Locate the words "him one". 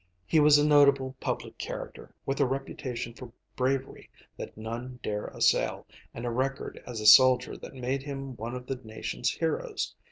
8.01-8.55